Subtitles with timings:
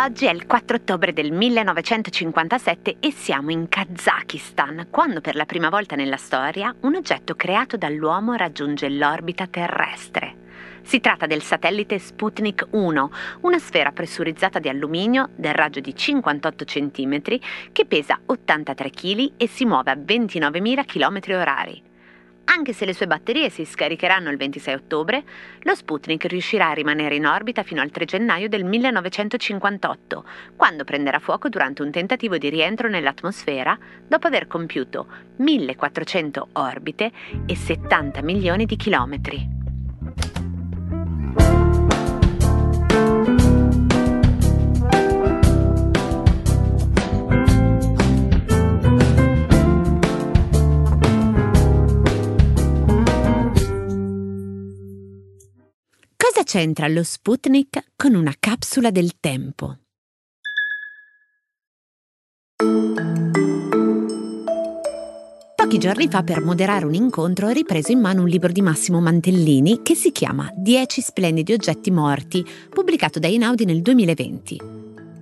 [0.00, 5.68] Oggi è il 4 ottobre del 1957 e siamo in Kazakistan, quando per la prima
[5.68, 10.46] volta nella storia un oggetto creato dall'uomo raggiunge l'orbita terrestre.
[10.82, 16.64] Si tratta del satellite Sputnik 1, una sfera pressurizzata di alluminio del raggio di 58
[16.64, 17.22] cm
[17.72, 21.87] che pesa 83 kg e si muove a 29.000 km orari.
[22.50, 25.22] Anche se le sue batterie si scaricheranno il 26 ottobre,
[25.60, 30.24] lo Sputnik riuscirà a rimanere in orbita fino al 3 gennaio del 1958,
[30.56, 37.12] quando prenderà fuoco durante un tentativo di rientro nell'atmosfera dopo aver compiuto 1400 orbite
[37.44, 39.56] e 70 milioni di chilometri.
[56.38, 59.78] Cosa c'entra lo Sputnik con una capsula del tempo?
[65.56, 69.00] Pochi giorni fa, per moderare un incontro, ho ripreso in mano un libro di Massimo
[69.00, 74.60] Mantellini che si chiama Dieci splendidi oggetti morti, pubblicato da Inaudi nel 2020.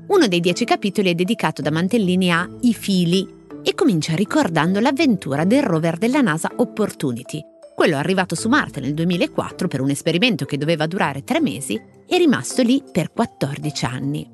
[0.08, 3.26] Uno dei dieci capitoli è dedicato da Mantellini a I fili
[3.62, 7.42] e comincia ricordando l'avventura del rover della NASA Opportunity,
[7.76, 12.16] quello arrivato su Marte nel 2004 per un esperimento che doveva durare tre mesi è
[12.16, 14.26] rimasto lì per 14 anni.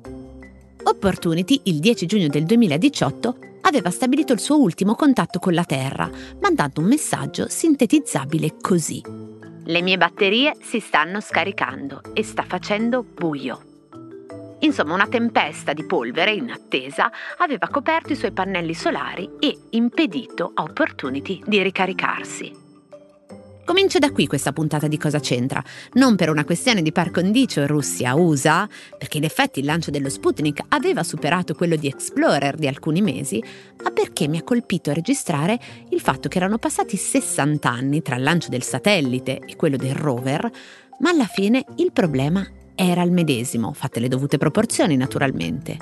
[0.81, 6.09] Opportunity, il 10 giugno del 2018, aveva stabilito il suo ultimo contatto con la Terra,
[6.39, 9.01] mandando un messaggio sintetizzabile così.
[9.65, 13.61] Le mie batterie si stanno scaricando e sta facendo buio.
[14.59, 20.51] Insomma, una tempesta di polvere in attesa aveva coperto i suoi pannelli solari e impedito
[20.53, 22.62] a Opportunity di ricaricarsi.
[23.65, 27.65] Comincio da qui questa puntata di Cosa c'entra, non per una questione di par condicio
[27.65, 33.01] Russia-USA, perché in effetti il lancio dello Sputnik aveva superato quello di Explorer di alcuni
[33.01, 33.41] mesi,
[33.81, 35.57] ma perché mi ha colpito registrare
[35.91, 39.95] il fatto che erano passati 60 anni tra il lancio del satellite e quello del
[39.95, 40.51] rover,
[40.99, 45.77] ma alla fine il problema era il medesimo, fatte le dovute proporzioni naturalmente.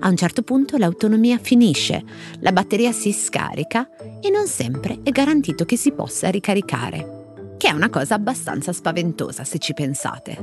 [0.00, 2.04] A un certo punto l'autonomia finisce,
[2.40, 3.88] la batteria si scarica
[4.20, 7.20] e non sempre è garantito che si possa ricaricare
[7.62, 10.36] che è una cosa abbastanza spaventosa se ci pensate.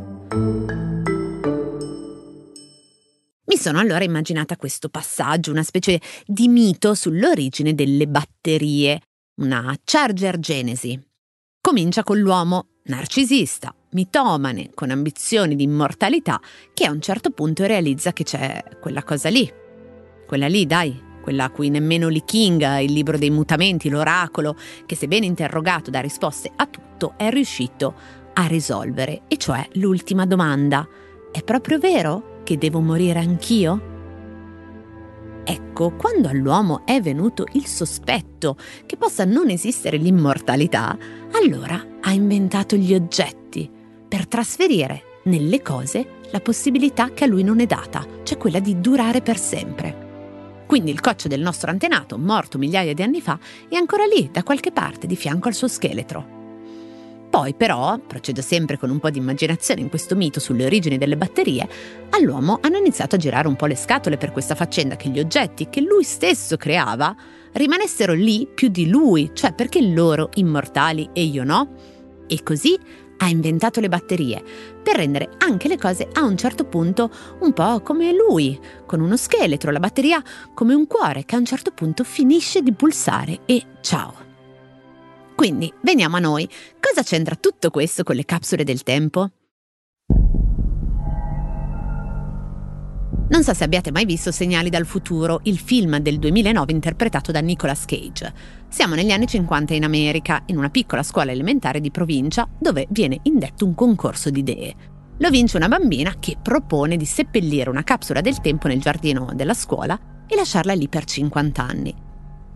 [3.44, 9.02] Mi sono allora immaginata questo passaggio, una specie di mito sull'origine delle batterie,
[9.41, 10.97] una charger genesi.
[11.59, 16.40] Comincia con l'uomo narcisista, mitomane, con ambizioni di immortalità,
[16.74, 19.51] che a un certo punto realizza che c'è quella cosa lì.
[20.25, 24.56] Quella lì, dai, quella a cui nemmeno Lee King, il libro dei mutamenti, l'oracolo,
[24.88, 27.94] che se ben interrogato dà risposte a tutto, è riuscito
[28.34, 30.88] a risolvere, e cioè l'ultima domanda.
[31.32, 33.82] È proprio vero che devo morire anch'io?
[35.44, 38.58] Ecco, quando all'uomo è venuto il sospetto
[38.88, 40.98] che possa non esistere l'immortalità,
[41.34, 43.70] allora ha inventato gli oggetti
[44.08, 48.80] per trasferire nelle cose la possibilità che a lui non è data, cioè quella di
[48.80, 50.08] durare per sempre.
[50.69, 54.44] Quindi il coccio del nostro antenato, morto migliaia di anni fa, è ancora lì, da
[54.44, 57.28] qualche parte, di fianco al suo scheletro.
[57.28, 61.18] Poi però, procedo sempre con un po' di immaginazione in questo mito sulle origini delle
[61.18, 61.68] batterie,
[62.12, 65.69] all'uomo hanno iniziato a girare un po' le scatole per questa faccenda che gli oggetti
[65.69, 67.16] che lui stesso creava
[67.53, 71.74] rimanessero lì più di lui, cioè perché loro immortali e io no?
[72.28, 72.78] E così
[73.19, 74.44] ha inventato le batterie
[74.84, 77.09] per rendere anche le cose a un certo punto
[77.40, 80.22] un po' come lui, con uno scheletro, la batteria
[80.53, 84.28] come un cuore che a un certo punto finisce di pulsare e ciao.
[85.35, 86.50] Quindi veniamo a noi,
[86.80, 89.31] cosa c'entra tutto questo con le capsule del tempo?
[93.30, 97.40] Non so se abbiate mai visto Segnali dal futuro, il film del 2009 interpretato da
[97.42, 98.34] Nicolas Cage.
[98.68, 103.20] Siamo negli anni 50 in America, in una piccola scuola elementare di provincia dove viene
[103.24, 104.76] indetto un concorso di idee.
[105.18, 109.54] Lo vince una bambina che propone di seppellire una capsula del tempo nel giardino della
[109.54, 111.96] scuola e lasciarla lì per 50 anni.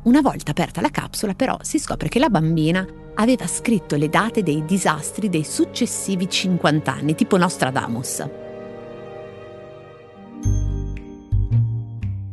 [0.05, 2.83] Una volta aperta la capsula, però, si scopre che la bambina
[3.13, 8.42] aveva scritto le date dei disastri dei successivi 50 anni, tipo Nostradamus.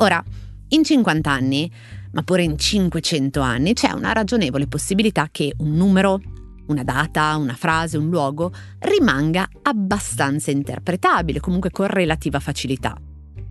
[0.02, 0.22] Ora,
[0.68, 1.70] in 50 anni,
[2.12, 6.22] ma pure in 500 anni, c'è una ragionevole possibilità che un numero,
[6.68, 12.96] una data, una frase, un luogo rimanga abbastanza interpretabile, comunque con relativa facilità.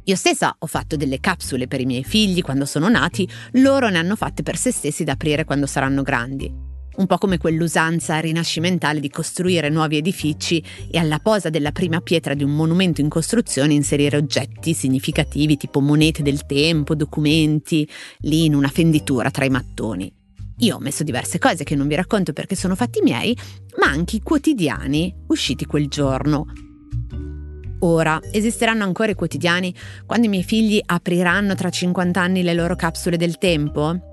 [0.06, 4.00] Io stessa ho fatto delle capsule per i miei figli quando sono nati, loro ne
[4.00, 6.69] hanno fatte per se stessi da aprire quando saranno grandi.
[7.00, 12.34] Un po' come quell'usanza rinascimentale di costruire nuovi edifici e alla posa della prima pietra
[12.34, 17.88] di un monumento in costruzione inserire oggetti significativi tipo monete del tempo, documenti,
[18.20, 20.14] lì in una fenditura tra i mattoni.
[20.58, 23.36] Io ho messo diverse cose che non vi racconto perché sono fatti miei,
[23.78, 26.48] ma anche i quotidiani usciti quel giorno.
[27.82, 29.74] Ora, esisteranno ancora i quotidiani
[30.06, 34.09] quando i miei figli apriranno tra 50 anni le loro capsule del tempo?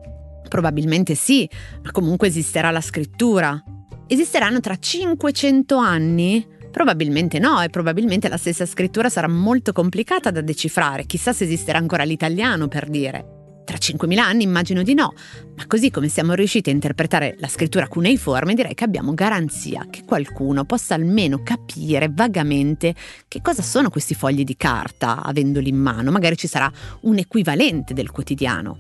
[0.48, 1.48] Probabilmente sì,
[1.82, 3.62] ma comunque esisterà la scrittura.
[4.06, 6.46] Esisteranno tra 500 anni?
[6.70, 11.78] Probabilmente no e probabilmente la stessa scrittura sarà molto complicata da decifrare, chissà se esisterà
[11.78, 13.32] ancora l'italiano per dire.
[13.64, 15.12] Tra 5.000 anni immagino di no,
[15.56, 20.04] ma così come siamo riusciti a interpretare la scrittura cuneiforme direi che abbiamo garanzia che
[20.04, 22.94] qualcuno possa almeno capire vagamente
[23.26, 26.70] che cosa sono questi fogli di carta avendoli in mano, magari ci sarà
[27.00, 28.76] un equivalente del quotidiano.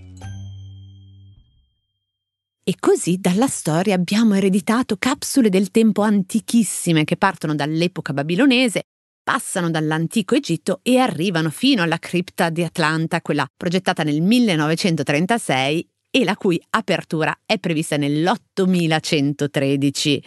[2.68, 8.86] E così dalla storia abbiamo ereditato capsule del tempo antichissime che partono dall'epoca babilonese
[9.22, 16.24] passano dall'antico Egitto e arrivano fino alla cripta di Atlanta, quella progettata nel 1936 e
[16.24, 20.20] la cui apertura è prevista nell'8113.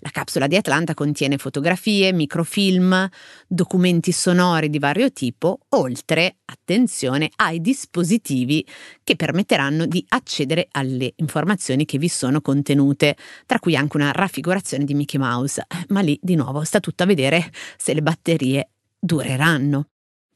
[0.00, 3.08] La capsula di Atlanta contiene fotografie, microfilm,
[3.46, 8.66] documenti sonori di vario tipo, oltre, attenzione, ai dispositivi
[9.04, 14.84] che permetteranno di accedere alle informazioni che vi sono contenute, tra cui anche una raffigurazione
[14.84, 15.66] di Mickey Mouse.
[15.88, 19.88] Ma lì, di nuovo, sta tutto a vedere se le batterie dureranno.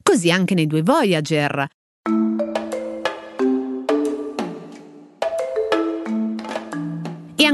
[0.03, 1.67] Così anche nei due Voyager.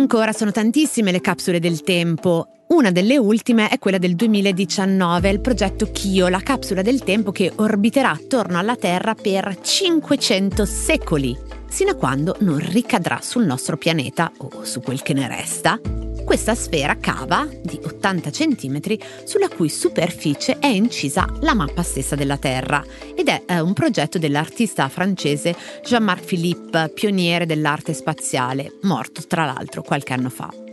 [0.01, 2.48] Ancora sono tantissime le capsule del tempo.
[2.69, 7.51] Una delle ultime è quella del 2019, il progetto Kyo, la capsula del tempo che
[7.56, 11.38] orbiterà attorno alla Terra per 500 secoli,
[11.68, 15.80] sino a quando non ricadrà sul nostro pianeta o su quel che ne resta
[16.23, 18.79] questa sfera cava di 80 cm
[19.23, 22.83] sulla cui superficie è incisa la mappa stessa della Terra
[23.15, 29.81] ed è eh, un progetto dell'artista francese Jean-Marc Philippe, pioniere dell'arte spaziale, morto tra l'altro
[29.81, 30.70] qualche anno fa.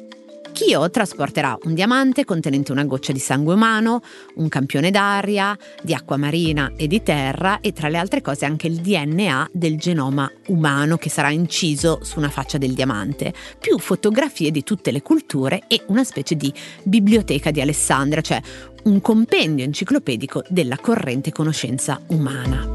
[0.59, 4.03] Kyo trasporterà un diamante contenente una goccia di sangue umano,
[4.35, 8.67] un campione d'aria, di acqua marina e di terra e tra le altre cose anche
[8.67, 14.51] il DNA del genoma umano che sarà inciso su una faccia del diamante, più fotografie
[14.51, 16.53] di tutte le culture e una specie di
[16.83, 18.43] biblioteca di Alessandria, cioè
[18.83, 22.69] un compendio enciclopedico della corrente conoscenza umana.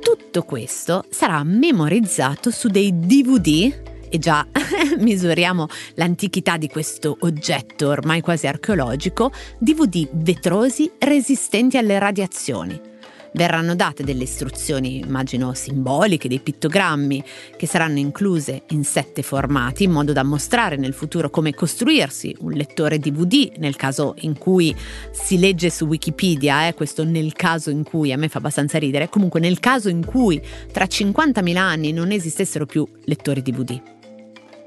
[0.00, 4.46] Tutto questo sarà memorizzato su dei DVD e già
[4.98, 12.94] misuriamo l'antichità di questo oggetto ormai quasi archeologico, DVD vetrosi resistenti alle radiazioni.
[13.36, 17.22] Verranno date delle istruzioni, immagino simboliche, dei pittogrammi,
[17.58, 22.52] che saranno incluse in sette formati in modo da mostrare nel futuro come costruirsi un
[22.52, 24.74] lettore DVD nel caso in cui
[25.12, 29.10] si legge su Wikipedia, eh, questo nel caso in cui a me fa abbastanza ridere,
[29.10, 30.40] comunque nel caso in cui
[30.72, 33.95] tra 50.000 anni non esistessero più lettori DVD.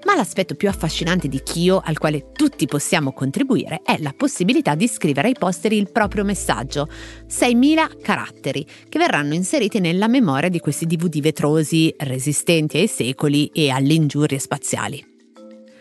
[0.09, 4.87] Ma l'aspetto più affascinante di Kyo, al quale tutti possiamo contribuire, è la possibilità di
[4.87, 6.87] scrivere ai posteri il proprio messaggio,
[7.27, 13.69] 6.000 caratteri, che verranno inseriti nella memoria di questi DVD vetrosi, resistenti ai secoli e
[13.69, 15.05] alle ingiurie spaziali.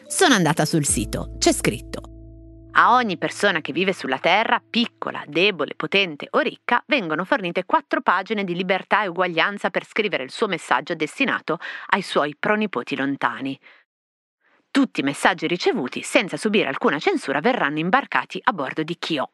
[0.06, 2.02] Sono andata sul sito, c'è scritto
[2.72, 8.02] a ogni persona che vive sulla Terra, piccola, debole, potente o ricca, vengono fornite quattro
[8.02, 11.58] pagine di libertà e uguaglianza per scrivere il suo messaggio destinato
[11.88, 13.58] ai suoi pronipoti lontani.
[14.78, 19.32] Tutti i messaggi ricevuti, senza subire alcuna censura, verranno imbarcati a bordo di Kyo.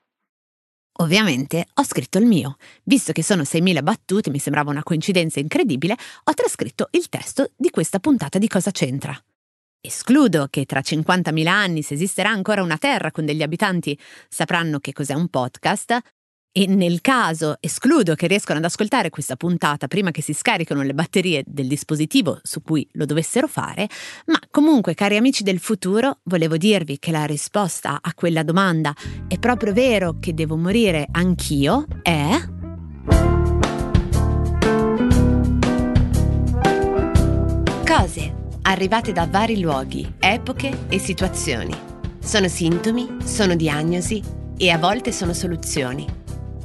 [1.00, 2.56] Ovviamente ho scritto il mio.
[2.84, 7.68] Visto che sono 6.000 battute, mi sembrava una coincidenza incredibile, ho trascritto il testo di
[7.68, 9.14] questa puntata di Cosa c'entra.
[9.82, 13.98] Escludo che tra 50.000 anni, se esisterà ancora una Terra con degli abitanti,
[14.30, 15.98] sapranno che cos'è un podcast,
[16.56, 20.94] e nel caso escludo che riescano ad ascoltare questa puntata prima che si scaricano le
[20.94, 23.88] batterie del dispositivo su cui lo dovessero fare,
[24.26, 28.94] ma comunque cari amici del futuro, volevo dirvi che la risposta a quella domanda
[29.26, 32.40] è proprio vero che devo morire anch'io è...
[37.84, 41.74] Cose arrivate da vari luoghi, epoche e situazioni.
[42.20, 44.22] Sono sintomi, sono diagnosi
[44.56, 46.22] e a volte sono soluzioni